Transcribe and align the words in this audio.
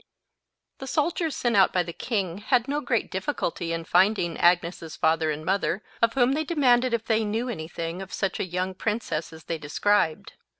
The 0.79 0.87
soldiers 0.87 1.35
sent 1.35 1.55
out 1.55 1.71
by 1.71 1.83
the 1.83 1.93
king, 1.93 2.39
had 2.39 2.67
no 2.67 2.81
great 2.81 3.11
difficulty 3.11 3.71
in 3.71 3.85
finding 3.85 4.35
Agnes's 4.35 4.95
father 4.95 5.29
and 5.29 5.45
mother, 5.45 5.83
of 6.01 6.13
whom 6.15 6.31
they 6.31 6.43
demanded 6.43 6.91
if 6.91 7.05
they 7.05 7.23
knew 7.23 7.49
any 7.49 7.67
thing 7.67 8.01
of 8.01 8.11
such 8.11 8.39
a 8.39 8.43
young 8.43 8.73
princess 8.73 9.31
as 9.31 9.43
they 9.43 9.59
described. 9.59 10.33